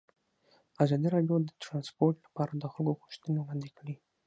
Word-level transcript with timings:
ازادي 0.83 1.07
راډیو 1.15 1.35
د 1.43 1.49
ترانسپورټ 1.63 2.15
لپاره 2.25 2.51
د 2.55 2.63
خلکو 2.73 2.99
غوښتنې 3.01 3.37
وړاندې 3.41 3.69
کړي. 3.77 3.95